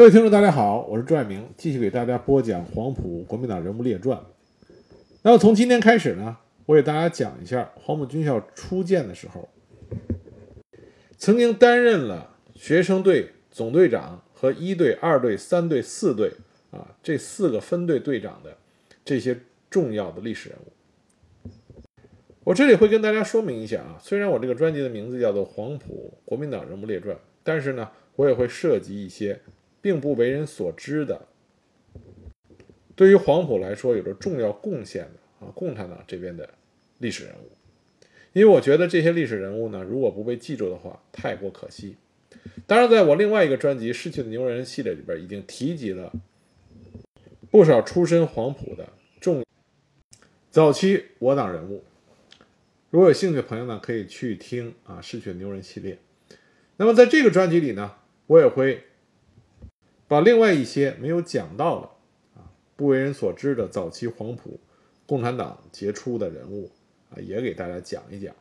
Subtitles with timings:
[0.00, 4.18] 各位听众，大家好，我是朱爱明，继续给大家播讲黄埔国民党人物列传。
[5.20, 9.46] 那么从今天开始呢，我给大家讲一下黄埔军校初建的时候，
[11.18, 16.32] 曾经担任了学生队总队长和一队、二队、三队、四队
[16.70, 18.56] 啊这四个分队队长的
[19.04, 19.38] 这些
[19.68, 21.50] 重要的历史人物。
[22.44, 29.38] 我这里会跟大家说明一下啊，虽然我这个专辑的名字叫做《黄埔国民党人物列传》，但是呢，我也会涉及一些。
[29.80, 31.26] 并不为人所知的，
[32.94, 36.48] 对于黄埔来说有着重要贡献的啊，共产党这边的
[36.98, 37.50] 历史人物，
[38.34, 41.96] 因为我觉得这些历史人物呢，如果不被记住的话，太过可惜。
[42.66, 46.12] 当然，在我另外一个专辑《逝去的牛人》系列里边，已经提及了
[47.50, 48.86] 不少出身黄埔的
[49.18, 49.42] 重
[50.50, 51.82] 早期我党人物。
[52.90, 55.98] 如果有兴趣的朋友呢，可以去听啊《逝去的牛人》系列。
[56.76, 58.84] 那么在这个专辑里呢，我也会。
[60.10, 61.86] 把另外一些没有讲到的
[62.34, 64.58] 啊，不为人所知的早期黄埔
[65.06, 66.68] 共产党杰出的人物
[67.10, 68.34] 啊，也给大家讲一讲。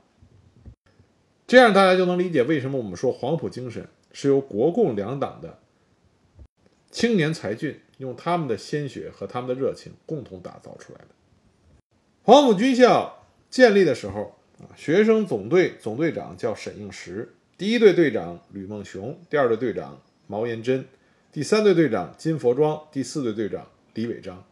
[1.45, 5.59] 这样大家就能理解为什么我们说黄埔精神是由国共两党的
[6.89, 11.09] 青年才俊用他们的鲜血和他们的热情共同打造出来的。
[12.23, 20.83] 黄埔军校建立的时候啊，学生总队总队长叫沈应时，第一队队长吕梦熊，第二队队长毛延珍。
[21.31, 24.43] 第三队队长金佛庄，第四队队长李伟章，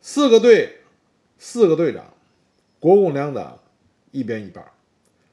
[0.00, 0.76] 四个队，
[1.38, 2.14] 四个队长，
[2.78, 3.58] 国共两党
[4.12, 4.64] 一边一半。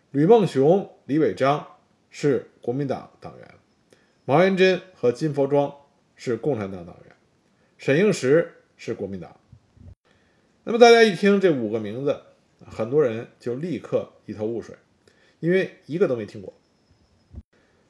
[0.10, 1.68] 吕梦雄、李伟章
[2.10, 3.48] 是国民党党员，
[4.26, 5.72] 毛延珍和金佛庄
[6.16, 7.16] 是共产党党员，
[7.78, 9.40] 沈应时是国民党。
[10.64, 12.20] 那么大家一听这五个名字，
[12.66, 14.76] 很多人就立刻一头雾水，
[15.42, 16.52] 因为一个都没听过。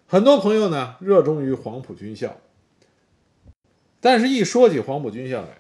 [0.10, 2.38] 很多朋友呢热衷于黄埔军校，
[4.00, 5.58] 但是，一说起黄埔军校来，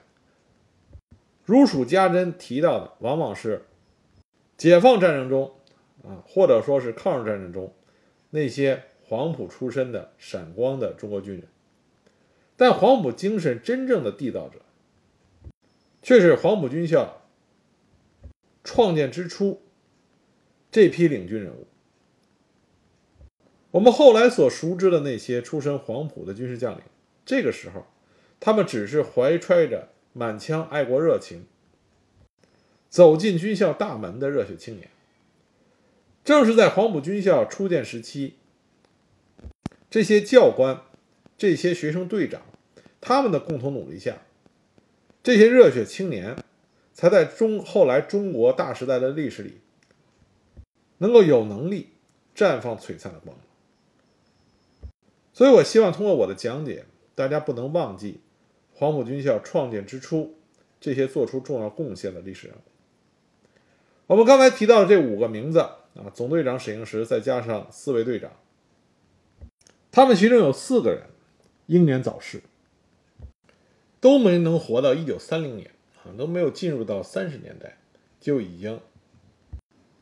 [1.43, 3.65] 如数家珍提到的往往是
[4.55, 5.51] 解放战争中
[6.03, 7.73] 啊，或者说是抗日战争中
[8.29, 11.43] 那些黄埔出身的闪光的中国军人。
[12.55, 14.61] 但黄埔精神真正的缔造者，
[16.01, 17.21] 却是黄埔军校
[18.63, 19.61] 创建之初
[20.71, 21.67] 这批领军人物。
[23.77, 26.81] 我们后来所熟知的那些出身黄埔的军事将领，
[27.23, 27.85] 这个时候，
[28.39, 31.45] 他们只是怀揣着满腔爱国热情，
[32.89, 34.89] 走进军校大门的热血青年。
[36.25, 38.33] 正是在黄埔军校初建时期，
[39.91, 40.81] 这些教官、
[41.37, 42.41] 这些学生队长，
[42.99, 44.23] 他们的共同努力下，
[45.21, 46.35] 这些热血青年，
[46.95, 49.59] 才在中后来中国大时代的历史里，
[50.97, 51.89] 能够有能力
[52.35, 53.37] 绽放璀璨的光。
[55.37, 58.21] 所以，我希望通过我的讲解，大家不能忘记
[58.73, 60.35] 黄埔军校创建之初
[60.79, 62.61] 这些做出重要贡献的历史人物。
[64.07, 68.31] 我们刚才提到的这五个名字啊，总队长沈应时，再加上四位队长，
[69.91, 71.03] 他们其中有四个人
[71.67, 72.41] 英年早逝，
[73.99, 75.69] 都没能活到一九三零年
[76.03, 77.77] 啊，都没有进入到三十年代，
[78.19, 78.79] 就已经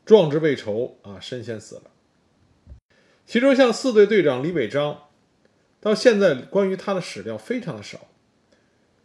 [0.06, 1.82] 壮志未酬啊，身先死了。
[3.26, 5.02] 其中，像四队队长李伟章。
[5.86, 8.08] 到现在，关于他的史料非常的少，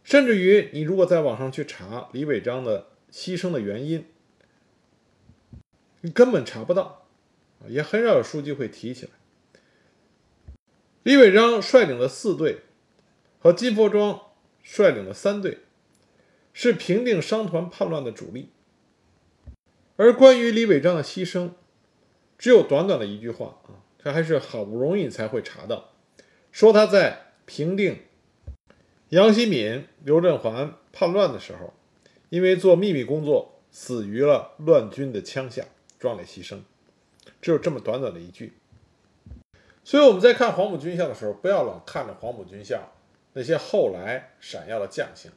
[0.02, 4.04] 甚至于你如果在网上去查李伟章的牺牲的原因，
[6.00, 7.06] 你根本查不到，
[7.68, 9.12] 也很少有书籍会提起来。
[11.04, 12.62] 李伟章率领的四队
[13.38, 14.20] 和金佛庄
[14.64, 15.58] 率领的三队，
[16.52, 18.50] 是平定商团叛乱的主力。
[19.94, 21.52] 而关于李伟章的牺牲，
[22.36, 25.91] 只有短短的一句话啊，他还是好不容易才会查到。
[26.52, 27.98] 说他在平定
[29.08, 31.72] 杨希敏、刘振环叛乱的时候，
[32.28, 35.64] 因为做秘密工作，死于了乱军的枪下，
[35.98, 36.60] 壮烈牺牲。
[37.40, 38.52] 只有这么短短的一句。
[39.82, 42.92] 所以我们在看黄埔军校的时候，不要老看着黄埔军校
[43.32, 45.30] 那些后来闪耀的将星，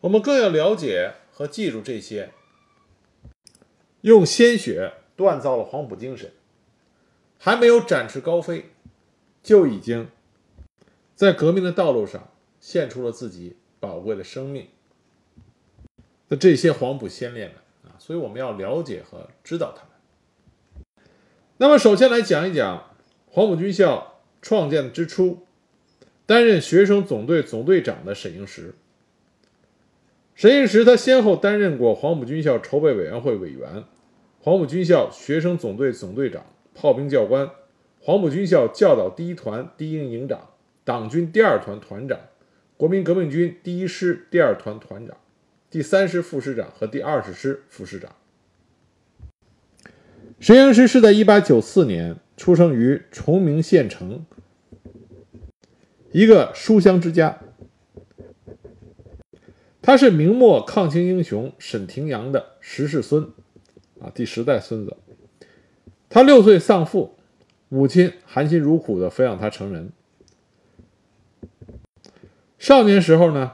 [0.00, 2.30] 我们更要了解和记住这些
[4.02, 6.32] 用鲜血锻造了黄埔精神，
[7.38, 8.71] 还没有展翅高飞。
[9.42, 10.08] 就已经
[11.14, 12.28] 在革命的道路上
[12.60, 14.68] 献出了自己宝贵的生命
[16.28, 17.54] 那这些黄埔先烈们
[17.84, 20.84] 啊，所以我们要了解和知道他们。
[21.58, 22.96] 那么，首先来讲一讲
[23.26, 25.40] 黄埔军校创建之初，
[26.26, 28.74] 担任学生总队总队长的沈应时。
[30.34, 33.84] 沈应时他先后担任过黄埔军校筹备委员会委员、
[34.40, 37.50] 黄埔军校学生总队总队长、炮兵教官。
[38.04, 40.48] 黄埔军校教导第一团第一营营长、
[40.82, 42.18] 党军第二团团长、
[42.76, 45.16] 国民革命军第一师第二团团长、
[45.70, 48.12] 第三师副师长和第二十师副师长。
[50.40, 54.26] 沈应时是在1894年出生于崇明县城
[56.10, 57.38] 一个书香之家。
[59.80, 63.30] 他是明末抗清英雄沈廷阳的十世孙，
[64.00, 64.96] 啊，第十代孙子。
[66.08, 67.16] 他六岁丧父，
[67.72, 69.92] 母亲含辛茹苦地抚养他成人。
[72.58, 73.52] 少年时候呢，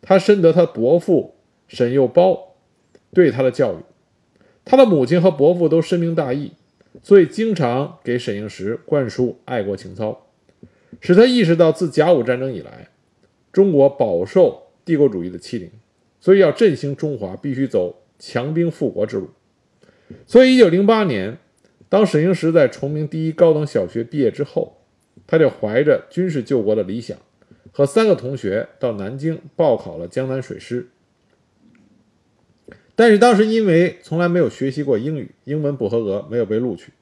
[0.00, 1.34] 他深得他伯父
[1.66, 2.54] 沈幼包
[3.12, 3.76] 对他的教育。
[4.64, 6.52] 他的母亲和伯父都深明大义，
[7.02, 10.26] 所以经常给沈应时灌输爱国情操，
[10.98, 12.88] 使他意识到自甲午战争以来，
[13.52, 14.62] 中国饱受。
[14.86, 15.70] 帝国主义的欺凌，
[16.18, 19.28] 所以要振兴中华，必须走强兵复国之路。
[20.26, 21.36] 所以，一九零八年，
[21.88, 24.78] 当沈应时在崇明第一高等小学毕业之后，
[25.26, 27.16] 他就怀着军事救国的理想，
[27.72, 30.88] 和三个同学到南京报考了江南水师。
[32.94, 36.92] 但是当时因为从来没有学习过英语，英文不合格，没有被录取。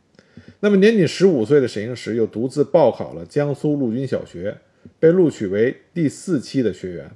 [0.60, 4.58] 那么年仅十五岁的沈应时又独自报考了江苏陆军小学，
[4.98, 7.10] 被录取为第四期的学员。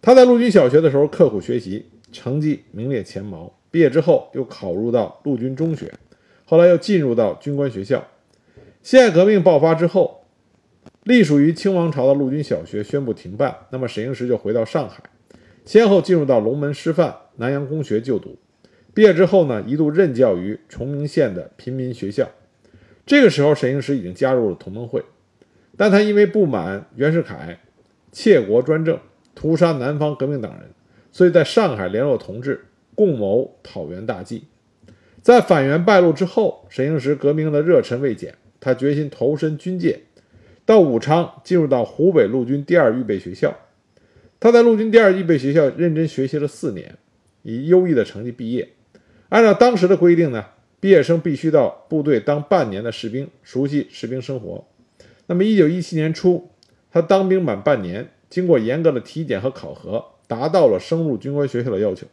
[0.00, 3.58] 他在陆军小学的时候刻苦学习，成绩名列前茅。
[3.70, 5.90] 毕业之后又考入到陆军中学，
[6.52, 8.06] 后来又进入到军官学校。
[8.82, 10.26] 辛亥革命爆发之后，
[11.04, 15.02] 隶属于清王朝的陆军小学宣布停办，那么沈应时就回到上海，
[15.64, 18.36] 先后进入到龙门师范、南洋公学就读。
[18.92, 22.28] 毕业之后呢，一度任教于崇明县的平民学校。
[23.06, 25.02] 这个时候，沈应时已经加入了同盟会，
[25.78, 27.60] 但他因为不满袁世凯
[28.12, 28.98] 窃国专政。
[29.34, 30.68] 屠杀南方革命党人，
[31.10, 34.44] 所以在上海联络同志，共谋讨袁大计。
[35.22, 40.00] 在反袁败露之后，沈应时革命的热忱未减，他决心投身军界，
[40.66, 43.56] 到武昌进入到湖北陆军第二预备学校。
[44.40, 46.98] 他在陆军第二预备学校认真学习了四年，
[47.42, 48.70] 以优异的成绩毕业。
[49.28, 50.44] 按照当时的规定呢，
[50.80, 54.66] 毕业生必须到部队当半年的士兵，熟悉士兵生活。
[55.26, 56.50] 那么，一九一七年初，
[56.90, 58.10] 他当兵满半年。
[58.28, 62.06] 经过严格的体检和考核，达到了升入军官学校的要求，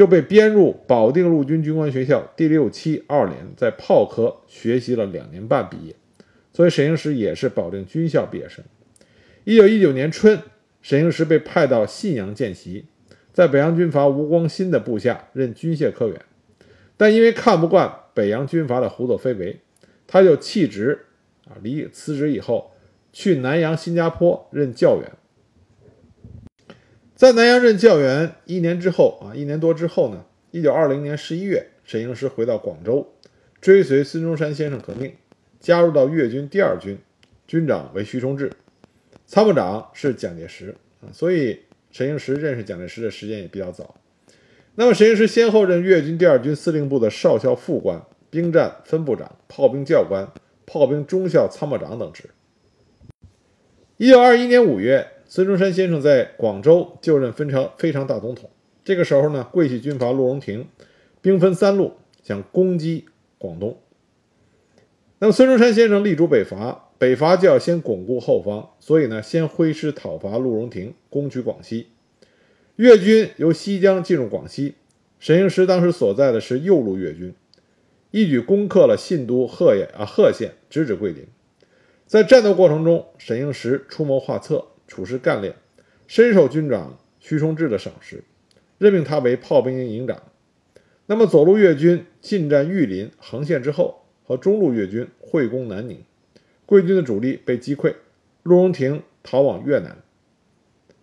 [0.00, 5.94] 就被编入保定陆军军官学校第六期二连，在炮科学习了两年半毕业。
[6.54, 8.64] 所以沈应时也是保定军校毕业生。
[9.44, 10.38] 一九一九年春，
[10.80, 12.86] 沈应时被派到信阳见习，
[13.34, 16.18] 在北洋军阀吴光新的部下任军械科员，
[16.96, 19.60] 但因为看不惯北洋军阀的胡作非为，
[20.06, 20.98] 他就弃职
[21.46, 22.70] 啊，离辞职以后
[23.12, 25.12] 去南洋、新加坡任教员。
[27.20, 33.06] 在南阳任教员一年之后啊，一年多之后呢，一九二零年十一月，沈英石回到广州，
[33.60, 35.12] 追随孙中山先生革命，
[35.60, 36.98] 加入到粤军第二军，
[37.46, 38.50] 军长为徐崇智，
[39.26, 43.96] 参谋长是蒋介石啊，所以沈英石认识蒋介石的时间也比较早。
[44.76, 50.26] 那么沈英石先后任粤军第二军司令部的少校副官、兵站分部长、炮兵教官、
[50.64, 52.30] 炮兵中校参谋长等职。
[53.98, 55.06] 一九二一年五月。
[55.32, 58.50] 孙中山先生在广州就任非常非常大总统。
[58.82, 60.66] 这个时候呢，桂系军阀陆荣廷
[61.22, 61.92] 兵分三路
[62.24, 63.04] 想攻击
[63.38, 63.78] 广东。
[65.20, 71.86] 那么孙中山先生力主北伐，北伐就要先巩固后方，所以呢，先挥师讨伐陆荣廷，攻取广西。
[72.74, 74.74] 粤军由西江进入广西，
[75.20, 77.32] 沈应时当时所在的是右路粤军，
[78.10, 81.24] 一举攻克了信都贺县啊贺县，直指桂林。
[82.04, 84.64] 在战斗过程中，沈应时出谋划策。
[84.90, 85.54] 处事干练，
[86.08, 88.24] 深受军长徐崇智的赏识，
[88.76, 90.20] 任命他为炮兵营营长。
[91.06, 96.02] 那么左路粤军进占玉林、横县之后，和中路粤军会攻南宁，
[96.66, 97.94] 桂军的主力被击溃，
[98.42, 99.98] 陆荣廷逃往越南，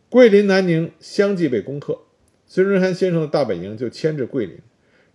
[0.10, 2.00] 桂林、南宁相继被攻克。
[2.46, 4.60] 孙中山先生的大本营就迁至桂林。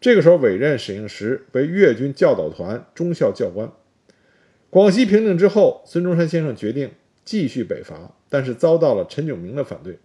[0.01, 3.71] 这个时候委任沈应时为粤军教导团中校教官。
[4.71, 8.15] 广西平定之后，孙中山先生决定继续北伐。
[8.33, 9.99] 但是遭到了陈炯明的反对。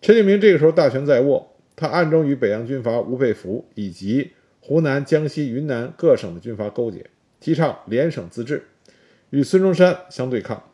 [0.00, 8.64] 陈炯明这个时候大权在握，他暗中与北洋军阀吴佩孚以及湖南、江西、云南各省的军阀勾结，提倡联省自治，
[9.28, 10.64] 与孙中山相对抗。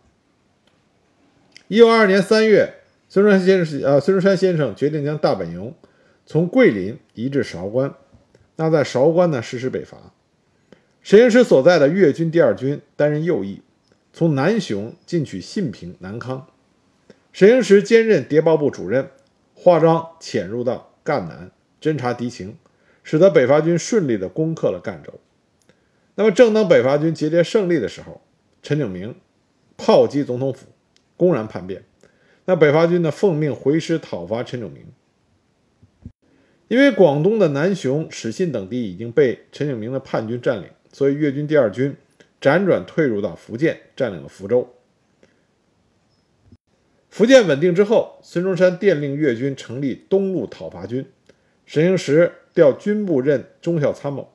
[1.67, 2.75] 一九二二年三月，
[3.09, 5.75] 孙中山先生呃，孙中山先生决定将大本营
[6.25, 7.93] 从桂林移至韶关，
[8.55, 10.13] 那在韶关呢实施北伐。
[11.03, 13.63] 沈应时所在的粤军第二军担任右翼，
[14.13, 16.47] 从南雄进取信平、南康。
[17.37, 19.11] 沈应时兼任谍报部主任，
[19.53, 22.57] 化妆潜入到赣南侦察敌情，
[23.03, 25.13] 使得北伐军顺利地攻克了赣州。
[26.15, 28.23] 那么，正当北伐军节节胜利的时候，
[28.63, 29.17] 陈炯明
[29.77, 30.69] 炮击总统府，
[31.19, 31.85] 公然叛变。
[32.47, 34.87] 那北伐军呢，奉命回师讨伐陈炯明。
[36.69, 41.95] 因为广东的南雄、始信等地已经被陈炯明的叛军占领，所以粤军第二军
[42.41, 44.73] 辗转退入到福建，占领了福州。
[47.17, 51.07] 福建稳定之后，孙中山电令粤军成立东路讨伐军，
[51.65, 54.31] 沈应时调军部任中校参谋。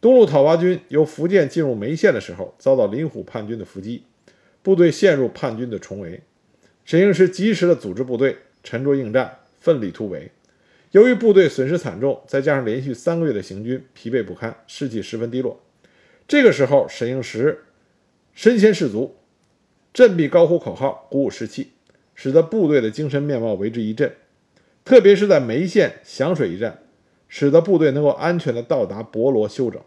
[0.00, 4.02] 东路讨伐军由福建进入梅县的时候，遭到林虎叛军的伏击，
[4.64, 6.20] 部队陷入叛军的重围。
[6.84, 10.32] 沈应时及时的组织部队，沉着应战，奋力突围。
[10.90, 15.60] 由于部队损失惨重，再加上连续三个月的行军，疲惫不堪，士气十分低落。
[16.26, 17.66] 这个时候，沈应时
[18.34, 19.14] 身先士卒，
[19.94, 21.68] 振臂高呼口号，鼓舞士气，
[22.20, 24.12] 使得部队的精神面貌为之一振。
[24.84, 26.82] 特别是在梅县响水一战，
[27.28, 29.80] 使得部队能够安全地到达博罗休整。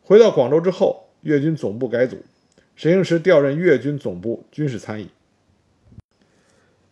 [0.00, 2.18] 回到广州之后，粤军总部改组，
[2.76, 5.08] 沈应时调任粤军总部军事参议。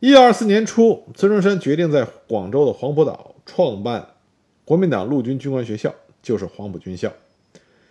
[0.01, 4.15] 一九二四年初，孙中山决定在广州的黄埔岛创办
[4.65, 7.13] 国民党陆军军官学校，就是黄埔军校。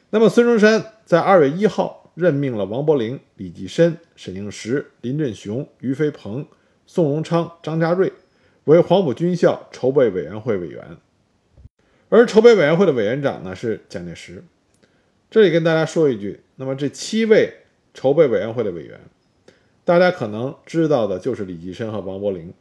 [0.09, 6.45] 那么，孙中山在二月一号任命了王伯龄、李济深、沈应时、林振雄、俞飞鹏、
[6.93, 8.11] 宋荣昌、张家瑞
[8.65, 10.97] 为黄埔军校筹备委员会委员，
[12.09, 14.43] 而筹备委员会的委员长呢是蒋介石。
[15.29, 17.59] 这里跟大家说一句，那么这七位
[17.93, 18.99] 筹备委员会的委员。
[19.85, 22.53] 大家可能知道的就是李济深和王伯龄。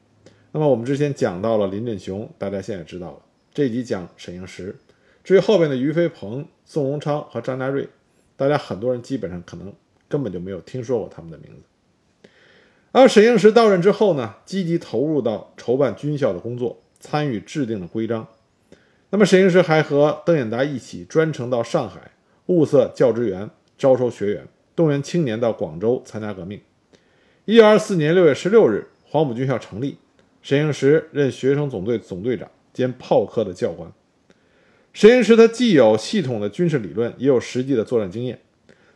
[0.52, 3.18] 那么我们之前讲到了林振雄，大家现在知道了。
[3.52, 4.76] 这集讲沈应时，
[5.24, 7.88] 至于后边的俞飞鹏、宋荣昌和张家瑞，
[8.36, 9.72] 大家很多人基本上可能
[10.08, 11.62] 根本就没有听说过他们的名字。
[12.92, 18.26] 而沈应时到任之后呢，积极投入到筹办军校的工作，参与制定了规章。
[19.10, 22.10] 那么沈应时还和邓演达一起专程到上海
[22.46, 26.60] 物色教职员，招收学员，动员青年到广州参加革命。
[27.44, 29.96] 一九二四年六月十六日，黄埔军校成立，
[30.42, 33.92] 沈应时任学生总队总队长兼炮科的教官。
[34.92, 38.40] 沈应时他既有系统的军事理论，也有实际的作战经验，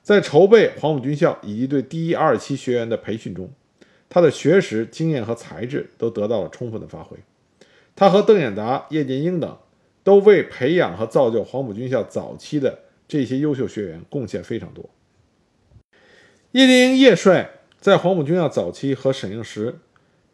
[0.02, 3.48] 在筹备黄埔军校以及对第一二期学员的培训中，
[4.08, 7.16] 他的学识、经验和才智都得到了充分的发挥。
[7.96, 9.58] 他和邓演达、叶剑英等
[10.02, 14.88] 都为培养和造就黄埔军校早期的这些优秀学员贡献非常多。
[16.52, 17.50] 叶剑英叶帅。
[17.80, 19.76] 在黄埔军校早期和沈应时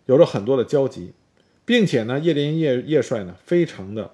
[0.06, 1.10] 有着很多的交集，
[1.64, 4.12] 并且呢，叶剑英叶叶帅呢非常的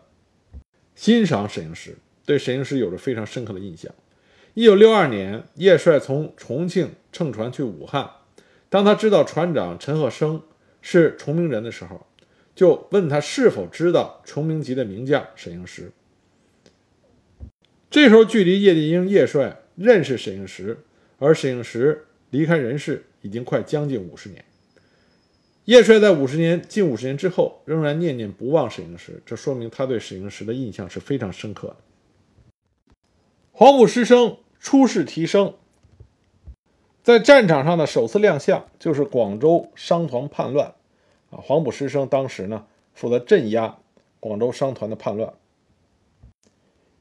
[0.94, 3.92] 欣赏沈应时，对沈应时有着非常深刻的印象。
[4.54, 8.08] 一九六二年，叶帅从重庆乘船去武汉，
[8.68, 10.42] 当他知道船长陈鹤生
[10.80, 12.06] 是崇明人的时候，
[12.54, 15.92] 就问他是否知道崇明籍的名将沈应时。
[17.90, 20.78] 这时候，距离叶剑英叶帅认识沈应时，
[21.18, 23.04] 而沈应时离开人世。
[23.22, 24.44] 已经快将近五十年，
[25.64, 31.76] 叶帅在五十年近五十年之后仍然念念不忘沈应时，这说明他对沈应时的印象是非常深刻的。
[33.50, 35.54] 黄埔师生出世提升，
[37.06, 40.74] 在战场上的首次亮相就是广州商团叛乱
[41.30, 41.38] 啊！
[41.40, 43.78] 黄埔师生当时呢负责镇压
[44.18, 45.32] 广州商团的叛乱。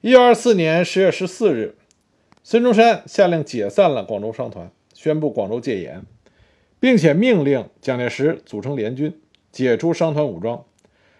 [0.01, 1.75] 一九二四年十月十四日，
[2.43, 6.03] 孙中山下令解散了广州商团，宣布广州戒严。
[6.79, 9.19] 并且命令蒋介石组成联军，
[9.51, 10.63] 解除商团武装。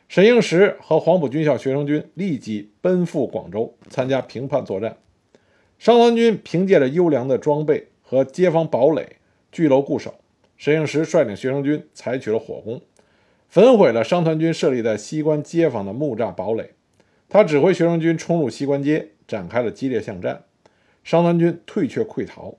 [0.07, 4.97] 沈应时和黄埔军校学生军立即奔赴广州，参加平叛作战。
[5.79, 9.17] 商团军凭借着优良的装备和街坊堡垒，
[9.51, 10.13] 聚楼固守。
[10.55, 12.79] 沈应时率领学生军采取了火攻，
[13.49, 16.71] 焚毁了商团军设立在西关街坊的木栅堡垒。
[17.27, 20.43] 他指挥学生军冲入西关街，展开了激烈巷战。
[21.03, 22.55] 商团军退却溃逃。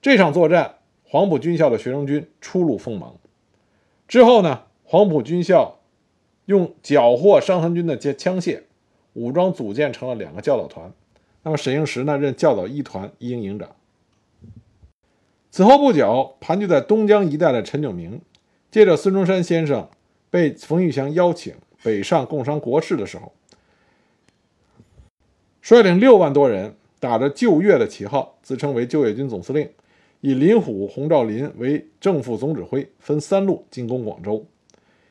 [0.00, 0.76] 这场作战。
[1.10, 3.16] 黄埔军校的学生军初露锋芒，
[4.06, 4.64] 之后呢？
[4.84, 5.80] 黄埔军校
[6.44, 8.64] 用缴获商团军的枪械，
[9.14, 10.92] 武装组建成了两个教导团。
[11.44, 13.74] 那么沈应时呢，任教导一团一营营长。
[15.58, 18.20] 此后不久，盘踞在东江一带的陈炯明，
[18.70, 19.88] 借着孙中山先生
[20.30, 23.32] 被冯玉祥邀请北上共商国事的时候，
[25.60, 29.68] 率领六万多人，打着救粤的旗号，自称为救粤军总司令。
[30.20, 34.46] 以林虎、洪兆麟为正副总指挥，分三路进攻广州。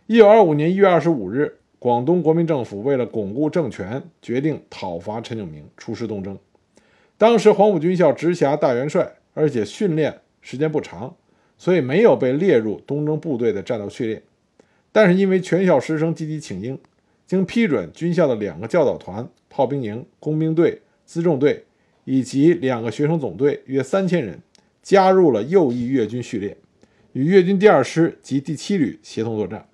[0.05, 6.39] 一九二五年一月二十五日，广东国民政府为了巩固政权，决定讨伐陈炯明，出师东征。
[7.17, 11.13] 当时黄埔军校直辖大元帅，而且训练时间不长，
[11.57, 14.23] 所以没有被列入东征部队的战斗序列。
[14.93, 16.79] 但是因为全校师生积极请缨，
[17.25, 21.65] 经批准，军校的两个教导团、炮兵营、工兵队、辎重队
[22.05, 24.39] 以及两个学生总队约三千人。
[24.81, 26.55] 加入了右翼粤军序列，
[27.11, 29.67] 与粤军第二师及第七旅协同作战，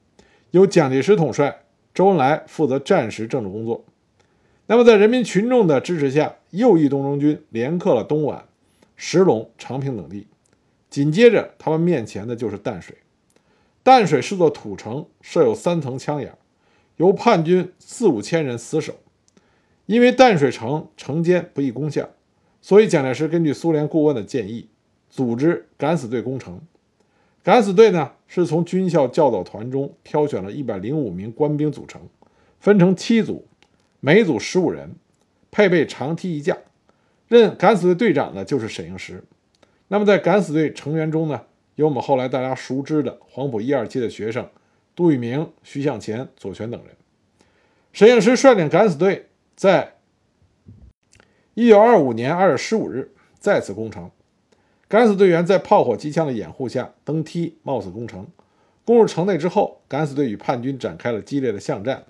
[0.49, 3.85] 由蒋介石统帅，周恩来负责战时政治工作。
[4.65, 8.45] 那么，在人民群众的支持下，右翼东征军连克了东莞、
[8.95, 10.25] 石龙、长平等地。
[10.93, 12.95] 紧接着，他们面前的就是淡水。
[13.81, 16.37] 淡水是座土城，设有三层枪眼，
[16.97, 18.93] 由叛军四五千人死守。
[19.87, 22.09] 因为淡水城城坚不易攻下，
[22.61, 24.67] 所以蒋介石根据苏联顾问的建议，
[25.09, 26.61] 组织敢死队攻城。
[27.41, 32.03] 敢死队呢，是从军校教导团中挑选了一百零五名官兵组成，
[32.59, 33.47] 分成七组，
[33.99, 34.93] 每组十五人，
[35.49, 36.55] 配备长梯一架。
[37.27, 39.23] 任敢死队队长的就是沈应时。
[39.93, 41.43] 那么在敢死队成员中呢，
[41.75, 44.49] 有我们后来大家熟知的黄埔一二期的学生
[44.95, 46.95] 杜聿明、徐向前、左权等人。
[47.91, 49.27] 沈应时率领敢死队。
[49.55, 49.97] 在
[51.53, 54.09] 一九二五年二月十五日再次攻城，
[54.87, 58.25] 敢死队员在炮火机枪的掩护下登梯冒死攻城。
[58.83, 62.03] 攻入城内之后，敢死队与叛军展开了激烈的巷战。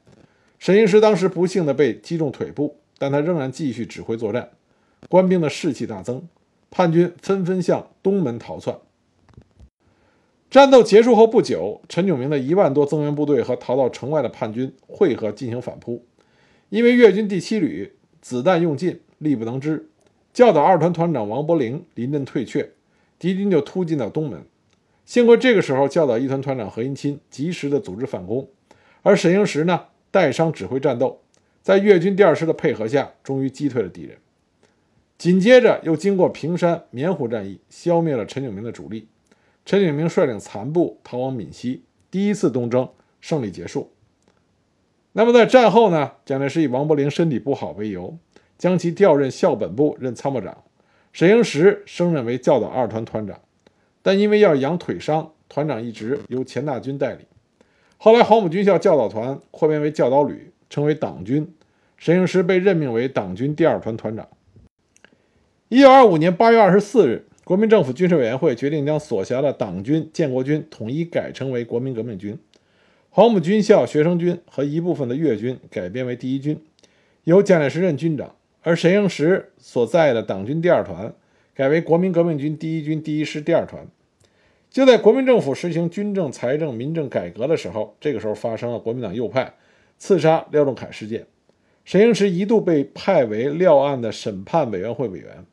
[0.57, 4.51] 沈应时当时不幸的被击中腿部，但他仍然继续指挥作战。
[5.09, 6.25] 官兵的士气大增，
[6.75, 8.79] 叛军纷纷向东门逃窜。
[10.49, 16.03] 战斗结束后不久，陈炯明的一万多增援部队和逃到城外的叛军汇合进行反扑。
[16.69, 19.87] 因为粤军第七旅子弹用尽，力不能支，
[20.33, 22.71] 教导二团团长王伯龄临阵退却，
[23.19, 24.43] 敌军就突进到东门。
[25.05, 28.49] 幸亏这个时候教导一团团长何应钦及时的组织反攻，
[29.03, 31.21] 而沈应时呢带伤指挥战斗，
[31.61, 34.17] 在粤军第二师的配合下，终于击退了敌人。
[35.17, 39.07] 紧接着又经过平山、棉湖战役，消灭了陈炯明的主力。
[39.65, 42.89] 陈炯明率领残部逃往闽西，第一次东征
[43.21, 43.91] 胜利结束。
[45.13, 48.17] 那么在战后呢，蒋介石以王伯龄身体不好为由，
[48.57, 50.63] 将其调任校本部任参谋长，
[51.13, 53.39] 沈英石升任为教导二团团长，
[54.01, 57.25] 但因为要养腿伤，团长一职由钱大钧代理。
[57.97, 61.55] 后来黄埔军校教导团扩编为教导旅，成为党军，
[61.95, 64.27] 沈英石被任命为党军第二团团长。
[65.73, 72.37] 一九二五年八月二十四日，国民政府军事委员会决定将所辖的党军、建国军统一改称为国民革命军。
[73.09, 76.61] 黄埔军校学生军和一部分的粤军改编为第一军，
[77.23, 81.11] 由蒋介石任军长，而沈应时所在的党军第二团
[81.55, 83.87] 改为国民革命军第一军第一师第二团。
[84.69, 89.51] 就在国民政府实行军政、财政、民政改革的时候，这个时候发生了国民党右派
[89.97, 91.25] 刺杀廖仲恺事件，
[91.83, 95.43] 沈应时一度被派为廖案的审判委员会委员。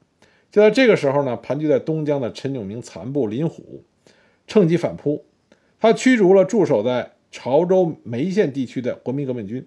[0.51, 3.85] 就在这个时候呢，盘踞在东江的陈炯明残部林虎
[4.47, 5.25] 趁机反扑，
[5.79, 7.13] 他驱逐了驻守在。
[7.33, 9.65] 潮州梅县地区的国民革命军，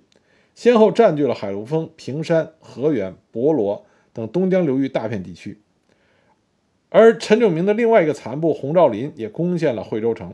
[0.53, 5.61] 先后占据了海陆丰、平山、河源、博罗等东江流域大片地区，
[6.89, 10.33] 而陈炯明的另外一个残部洪兆麟也攻陷了惠州城。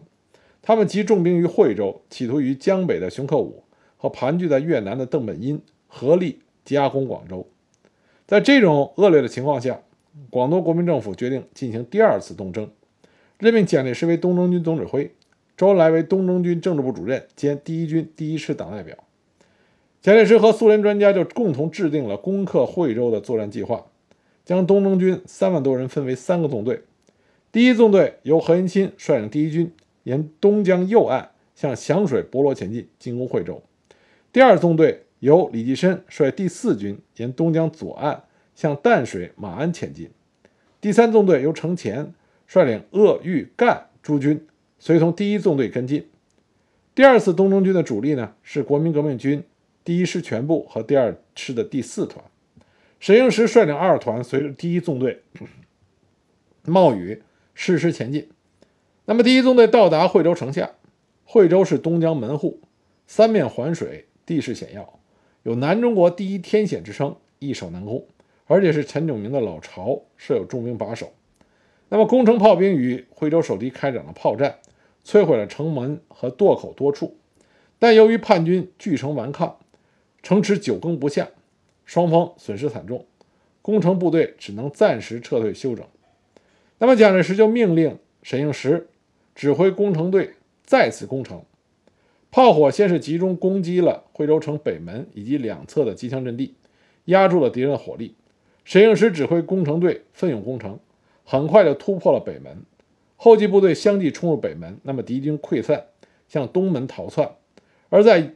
[0.64, 3.64] 他们集重兵于惠州，企图与江北的熊克武
[3.96, 7.48] 和盘踞在越南的邓本殷合力夹攻广州。
[8.26, 9.82] 在这种恶劣的情况下，
[10.30, 12.70] 广东国民政府决定进行第二次东征，
[13.40, 15.12] 任命蒋介石为东征军总指挥。
[15.58, 18.96] 周恩来为东征军政治部主任兼第一军第一师党代表，
[20.02, 23.86] 蒋介石和苏联专家就共同制定了攻克惠州的作战计划，
[24.46, 26.84] 将东征军三万多人分为三个纵队。
[27.52, 29.72] 第一纵队由何应钦率领第一军
[30.04, 33.62] 沿东江右岸向响水、博罗前进，进攻惠州；
[34.32, 38.24] 第二纵队由李济深率第四军沿东江左岸
[38.60, 40.10] 向淡水、马鞍前进；
[40.82, 42.14] 第三纵队由程潜
[42.46, 44.46] 率领鄂豫赣诸军。
[44.78, 46.10] 随同第一纵队跟进，
[46.94, 49.42] 第二次东征军的主力呢是国民革命军
[49.86, 52.26] 第一师全部和第二师的第四团。
[53.00, 55.24] 沈应时率领二团随着第一纵队
[56.64, 58.28] 冒雨誓师前进。
[59.06, 60.72] 那么第一纵队到达惠州城下，
[61.24, 62.60] 惠州是东江门户，
[63.08, 65.00] 三面环水，地势险要，
[65.44, 68.06] 有南中国第一天险之称，易守难攻，
[68.50, 71.14] 而且是陈炯明的老巢，设有重兵把守。
[71.88, 74.58] 那么攻城炮兵与惠州守敌开展了炮战。
[75.06, 77.16] 摧毁了城门和垛口多处，
[77.80, 79.58] 但由于叛军据城顽抗，
[80.22, 81.30] 城池久攻不下，
[81.86, 83.06] 双方损失惨重，
[83.64, 85.84] 攻城部队只能暂时撤退休整。
[86.78, 88.90] 那么蒋介石就命令沈应时
[89.34, 90.34] 指挥攻城队
[90.64, 91.44] 再次攻城，
[92.30, 96.54] 炮火先是集中攻击了惠州城北门以及两侧的机枪阵地，
[97.06, 98.14] 压住了敌人的火力。
[98.70, 100.78] 沈应时指挥工程队奋勇攻城，
[101.24, 102.62] 很快就突破了北门。
[103.16, 105.86] 后继部队相继冲入北门，那么敌军溃散，
[106.28, 107.32] 向东门逃窜。
[107.90, 108.36] 而在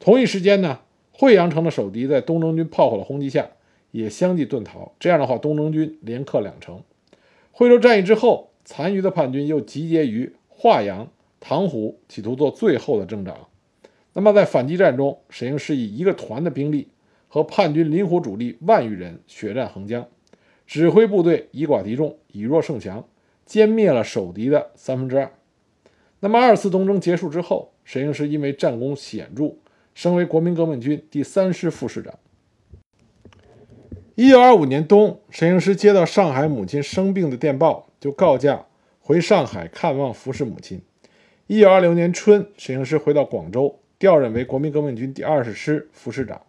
[0.00, 0.80] 同一时间呢，
[1.12, 3.50] 惠阳城的守敌在东征军炮火的轰击下，
[3.92, 4.90] 也相继遁逃。
[4.98, 6.82] 这样的话，东征军连克两城。
[7.52, 13.36] 惠州战役之后，残余的叛军又集结于华阳、塘湖，企图做最后的挣扎。
[14.14, 16.88] 那么在反击战中，沈应时以一个团的兵力
[17.34, 20.06] 和叛军灵活主力万余人血战横江，
[20.68, 23.04] 指挥部队以寡敌众，以弱胜强，
[23.44, 25.32] 歼灭了守敌的三分之二。
[26.20, 29.56] 那么二次东征结束之后，沈应时因为战功显著，
[29.96, 32.14] 升为国民革命军第三师副师长。
[34.14, 38.64] 一九二五年冬，沈应时接到上海母亲生病的电报，就告假
[39.00, 40.80] 回上海看望服侍母亲。
[41.48, 43.80] 一九二六年春，沈应时回到广州。
[43.98, 46.40] 调任为国民革命军第二十师副师长。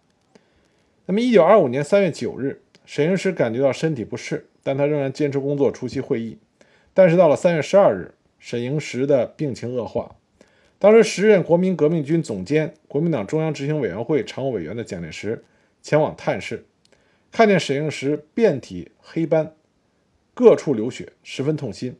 [1.08, 6.36] 那么，一九二五年三月九日，沈英石感觉到身体不适，但他仍然坚持工作，出席会议。
[6.92, 10.16] 但是到了三月十二日，沈英石的病情恶化。
[10.80, 15.44] 当时，时任国民革命军总监、国民党中央执行委员会常务委员的蒋介石
[15.80, 16.66] 前往探视，
[17.30, 19.54] 看见沈英石遍体黑斑，
[20.34, 21.96] 各处流血，十分痛心。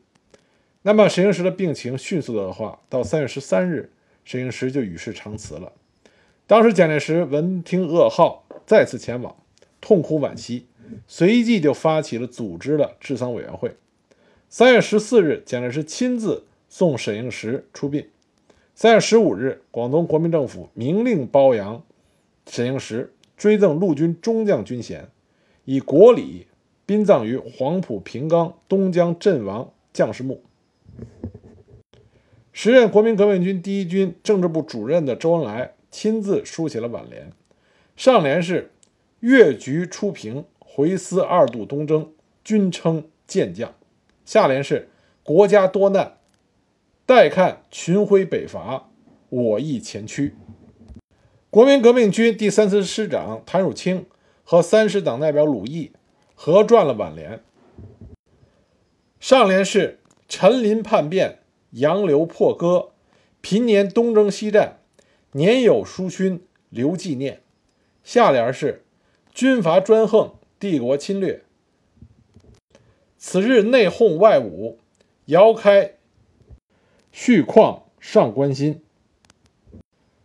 [0.82, 3.92] 那么，沈英石的病情迅速恶化，到三月十三日。
[4.24, 5.70] 沈英石就与世长辞了。
[6.48, 9.34] 当时蒋介石闻听噩耗，再次前往，
[9.80, 10.66] 痛哭惋惜，
[11.08, 13.74] 随即就发起了组织了治丧委员会。
[14.48, 18.08] 三月十四日，蒋介石亲自送沈应时出殡。
[18.76, 21.82] 三月十五日，广东国民政府明令褒扬
[22.48, 25.08] 沈应时，追赠陆军中将军衔，
[25.64, 26.46] 以国礼
[26.86, 30.40] 殡葬于黄埔平冈东江阵亡将士墓。
[32.52, 37.32] 时任国民革命军第一军政治部主任的周恩来亲自书写了挽联，
[37.96, 38.72] 上联是
[39.20, 42.12] “越局初平，回师二度东征，
[42.44, 43.74] 均称健将”，
[44.24, 44.88] 下联是
[45.22, 46.18] “国家多难，
[47.04, 48.90] 待看群晖北伐，
[49.28, 50.34] 我亦前驱”。
[51.50, 54.06] 国民革命军第三师师长谭汝清
[54.44, 55.92] 和三师党代表鲁毅
[56.34, 57.40] 合撰了挽联，
[59.18, 61.40] 上联是“陈林叛变”。
[61.72, 62.92] 杨流破歌，
[63.42, 64.75] 平年东征西战，
[65.36, 67.42] 年有书勋留纪念。
[68.02, 68.86] 下联是
[69.34, 71.42] 军阀专横，帝国侵略。
[73.18, 74.76] 此日内讧外侮，
[75.26, 75.96] 遥开
[77.12, 78.80] 续旷上关心。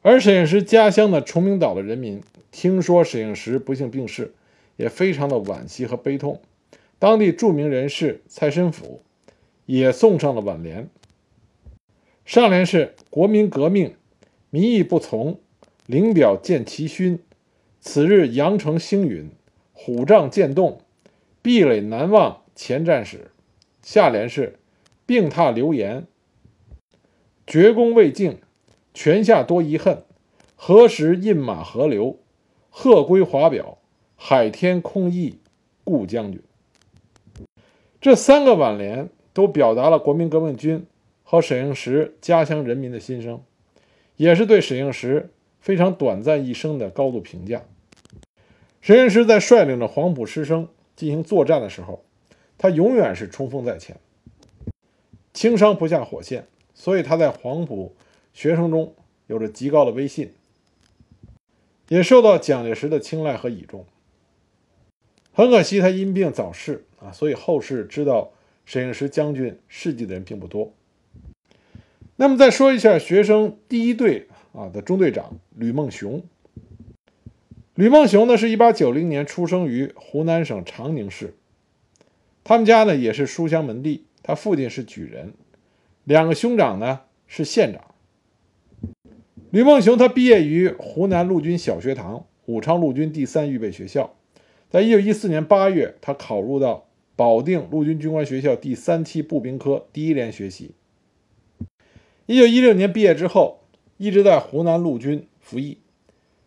[0.01, 4.33] 而沈应时家乡的崇明岛的人民听说沈应时不幸病逝，
[4.77, 6.41] 也非常的惋惜和悲痛。
[6.99, 9.03] 当地著名人士蔡申府
[9.65, 10.89] 也送上了挽联。
[12.23, 13.95] 上联是国民革命，
[14.51, 15.39] 民意不从，
[15.85, 17.19] 领表见其勋。
[17.79, 19.31] 此日阳城星陨，
[19.71, 20.81] 虎杖渐动，
[21.41, 23.31] 壁垒难忘前战史。
[23.81, 24.59] 下联是
[25.05, 26.05] 病榻流言，
[27.47, 28.39] 绝功未竟，
[28.93, 30.03] 泉下多遗恨。
[30.57, 32.19] 何时印马河流？
[32.69, 33.77] 鹤归华表，
[34.15, 35.35] 海天空翳
[35.85, 36.41] 顾将军。
[38.01, 40.85] 这三个挽联都表达了国民革命军。
[41.23, 43.41] 和沈应时家乡人民的心声，
[44.21, 45.31] 也是对沈应时
[45.61, 47.63] 非常短暂一生的高度评价。
[48.79, 52.05] 沈应时在率领着黄埔师生进行作战的时候，
[52.55, 53.97] 他永远是冲锋在前，
[55.33, 57.95] 轻伤不下火线，所以他在黄埔
[58.31, 58.93] 学生中
[59.25, 60.31] 有着极高的威信，
[61.87, 63.87] 也受到蒋介石的青睐和倚重。
[65.33, 68.31] 很可惜，他因病早逝啊，所以后世知道
[68.65, 70.71] 沈应时将军事迹的人并不多。
[72.21, 76.21] 那么再说一下学生第一队啊的中队长吕梦熊。
[77.73, 81.33] 吕梦熊呢是一八九零年出生于湖南省长宁市，
[82.43, 85.33] 他们家呢也是书香门第，他父亲是举人，
[86.03, 87.81] 两个兄长呢是县长。
[89.49, 94.13] 吕梦熊他毕业于湖南陆军小学堂武昌陆军第三预备学校，
[94.69, 100.75] 在一九一四年八月，他考入到保定陆军军官学校第三期步兵科第一连学习。
[102.31, 103.59] 一九一六年毕业之后，
[103.97, 105.79] 一直在湖南陆军服役，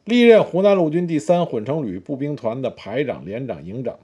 [0.07, 3.99] 历任湖南陆军第三混成旅步兵团的排长、连长、营长。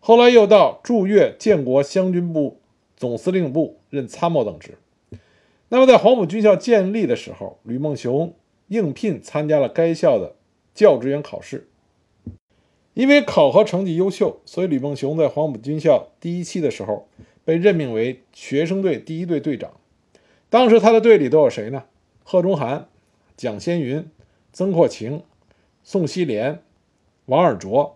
[0.00, 2.58] 后来又到驻粤建国湘军部
[2.96, 4.76] 总司令部任参谋等职。
[5.68, 8.34] 那么在黄埔军校建立的时候，吕孟雄
[8.66, 10.34] 应聘参加了该校的
[10.74, 11.68] 教职员考试。
[12.94, 17.06] 因为考核成绩优秀，所以吕孟雄在黄埔军校第一期的时候。
[17.46, 19.80] 被任命为学生队第一队队长，
[20.50, 21.84] 当时他的队里都有谁呢？
[22.24, 22.88] 贺中涵、
[23.36, 24.10] 蒋先云、
[24.52, 25.22] 曾扩情、
[25.84, 26.58] 宋希濂、
[27.26, 27.92] 王尔琢。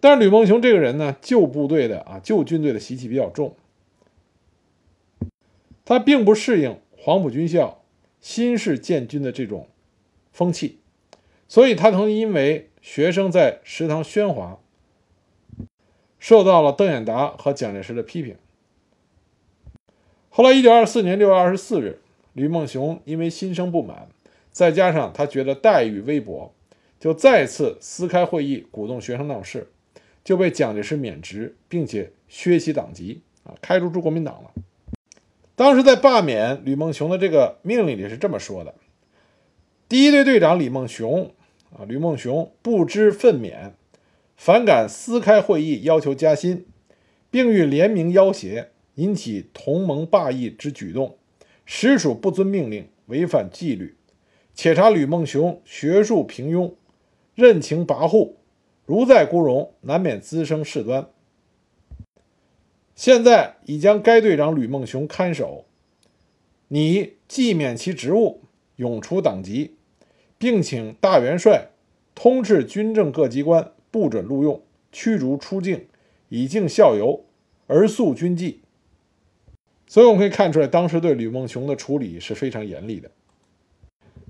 [0.00, 3.54] 但是吕梦熊这个人呢，旧部队的啊，旧军队的习气比较重，
[5.84, 7.82] 他并不适应黄埔军校
[8.22, 9.68] 新式建军的这种
[10.32, 10.78] 风气，
[11.48, 14.58] 所以他曾因为学生在食堂喧哗，
[16.18, 18.36] 受到了邓演达和蒋介石的批评。
[20.36, 22.00] 后来，一九二四年六月二十四日，
[22.32, 24.08] 吕孟雄因为心生不满，
[24.50, 26.52] 再加上他觉得待遇微薄，
[26.98, 29.68] 就再次撕开会议，鼓动学生闹事，
[30.24, 34.50] 就被蒋介石免职，并且削其党籍，啊，开除出国民党了。
[35.54, 38.74] 当时在罢免吕孟雄的这个命令里是这么说的：
[39.88, 41.30] 第一队队长李孟雄，
[41.70, 43.70] 啊，吕孟雄不知分娩，
[44.34, 46.66] 反感私开会议，要求加薪，
[47.30, 48.70] 并欲联名要挟。
[48.96, 51.16] 引起同盟霸议之举动，
[51.64, 53.96] 实属不遵命令，违反纪律。
[54.54, 56.74] 且查吕梦雄学术平庸，
[57.34, 58.34] 任情跋扈，
[58.86, 61.08] 如在孤荣，难免滋生事端。
[62.94, 65.64] 现在已将该队长吕梦雄看守，
[66.68, 68.42] 你既免其职务，
[68.76, 69.74] 永除党籍，
[70.38, 71.70] 并请大元帅
[72.14, 75.88] 通斥军政各机关，不准录用，驱逐出境，
[76.28, 77.24] 以儆效尤，
[77.66, 78.60] 而肃军纪。
[79.94, 83.08] 所以我们可以看出来，当时对吕梦熊的处理是非常严厉的。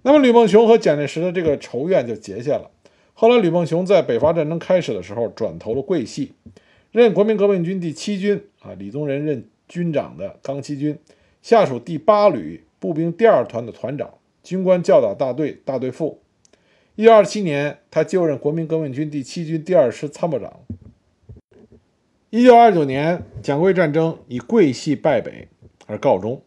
[0.02, 2.70] 那么，吕梦熊和蒋介石的这个仇怨就结下了。
[3.14, 6.32] 后来，吕梦熊在北伐战争开始的时候转投了桂系，
[6.92, 10.98] 任国民革命军第七军啊，李宗仁任军长的刚七军
[11.40, 16.20] 下属第八旅步兵第二团的团长，军官教导大队大队副。
[16.94, 20.60] 一九二七年，他就任国民革命军第七军第二师参谋长。
[22.28, 25.48] 一九二九年，蒋桂战争以桂系败北
[25.86, 26.42] 而告终。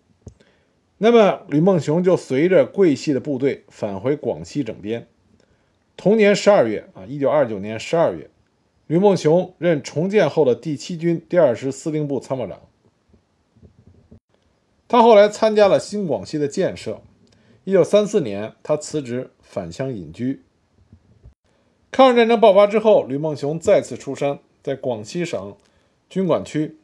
[0.97, 5.08] 那么，吕梦雄就随着桂系的部队返回广西整编。
[5.95, 8.30] 同年十二月，啊，一九二九年十二月，
[8.88, 12.62] 吕梦雄任重建后的第七军第二师司令部参谋长。
[14.88, 17.02] 他后来参加了新广西的建设。
[17.63, 20.43] 一九三四年，他辞职返乡隐居。
[21.91, 25.56] 抗日战争爆发之后，吕梦雄再次出山，在广西省。
[26.10, 26.77] 军管区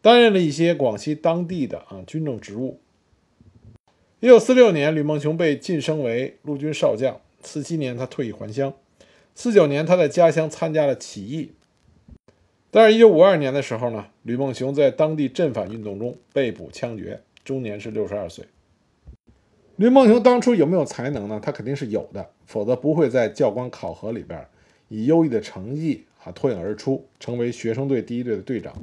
[0.00, 2.80] 担任了一些广西当地的啊军政职务。
[4.20, 7.20] 一九四六年，吕梦雄被晋升为陆军少将。
[7.42, 8.74] 四七年，他退役还乡。
[9.34, 11.52] 四九年，他在家乡参加了起义。
[12.70, 18.44] 但是，一九五二年的时候呢，吕梦雄在当地镇反运动中被捕枪决，终年是六十二岁。
[19.76, 21.40] 吕梦雄当初有没有才能呢？
[21.40, 24.44] 他肯定是有的，否则不会在教官考核里边
[24.88, 26.04] 以优异的成绩。
[26.24, 28.74] 啊，脱颖而出，成为学生队第一队的队长。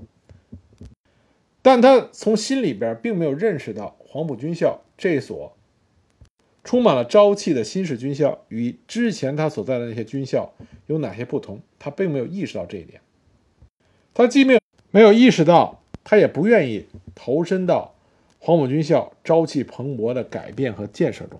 [1.65, 5.57] 但他从心里边并没有认识到黄埔军校这所
[6.63, 10.53] 充满了朝气的新式军校与之前他所在的那些军校
[10.85, 11.59] 有哪些不同。
[11.79, 13.01] 他并没有意识到这一点。
[14.13, 14.59] 他既没有
[14.91, 17.95] 没有意识到，他也不愿意投身到
[18.37, 21.39] 黄埔军校朝气蓬勃的改变和建设中，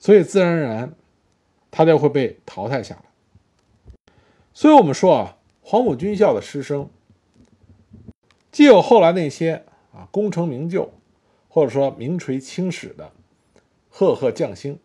[0.00, 0.92] 所以自然而然，
[1.70, 3.02] 他就会被淘汰下来。
[4.52, 6.90] 所以，我们说啊，黄埔军校的师生，
[8.56, 10.90] 既有后来那些啊功成名就，
[11.46, 13.12] 或者说名垂青史的
[13.90, 14.78] 赫赫将星，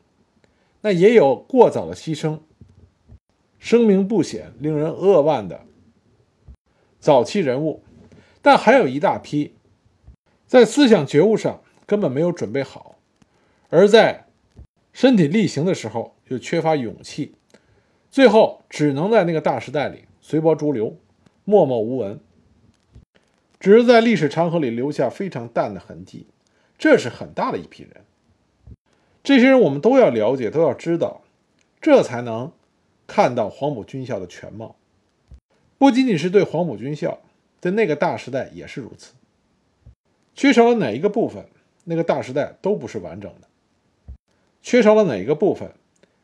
[0.82, 2.40] 那也有过早的牺牲，
[3.60, 5.62] 声名不显、令人扼腕的
[7.00, 7.82] 早期人物，
[8.42, 9.56] 但还有一大批
[10.46, 12.98] 在思想觉悟上根本没有准备好，
[13.70, 14.26] 而在
[14.92, 17.36] 身体力行的时候又缺乏勇气。
[18.10, 20.98] 最后只能在那个大时代里随波逐流，
[21.46, 22.20] 默默无闻，
[23.62, 26.26] 只是在历史长河里留下非常淡的痕迹。
[26.78, 28.04] 这是很大的一批人，
[29.24, 31.22] 这些人我们都要了解，都要知道，
[31.80, 32.52] 这才能
[33.06, 34.76] 看到黄埔军校的全貌。
[35.78, 37.20] 不仅仅是对黄埔军校，
[37.60, 39.14] 在那个大时代也是如此。
[40.34, 41.46] 缺少了哪一个部分，
[41.84, 43.48] 那个大时代都不是完整的。
[44.64, 45.72] 缺少了哪一个部分，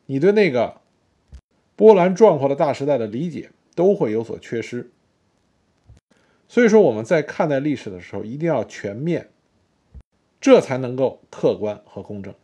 [0.06, 0.80] 你对那个。
[1.76, 4.90] 波澜壮阔的大时代的理解都会有所缺失，
[6.48, 9.28] 所以说我们在看待历史的时候一定要全面，
[10.40, 12.34] 这才能够客观和公正。